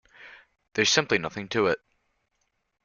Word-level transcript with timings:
There's 0.73 0.91
simply 0.91 1.19
nothing 1.19 1.47
to 1.49 1.67
it. 1.67 1.79